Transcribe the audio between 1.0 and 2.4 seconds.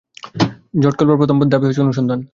প্রথম ধাপই হচ্ছে অনুসন্ধান।